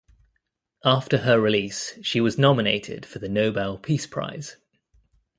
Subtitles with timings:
[0.83, 4.57] After her release she was nominated for the Nobel Peace Prize.